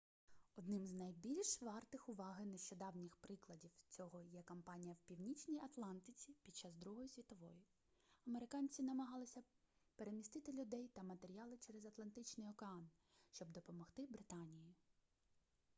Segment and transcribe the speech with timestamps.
[0.55, 6.75] одним з найбільш вартих уваги нещодавніх прикладів цього є кампанія в північній атлантиці під час
[6.75, 7.63] другої світової
[8.27, 9.41] американці намагалися
[9.95, 12.89] перемістити людей та матеріали через атлантичний океан
[13.31, 14.75] щоб допомогти британії